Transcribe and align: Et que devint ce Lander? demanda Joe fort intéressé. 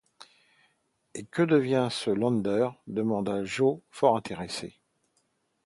Et 1.13 1.25
que 1.25 1.43
devint 1.43 1.91
ce 1.91 2.09
Lander? 2.09 2.69
demanda 2.87 3.43
Joe 3.43 3.81
fort 3.91 4.17
intéressé. 4.17 4.75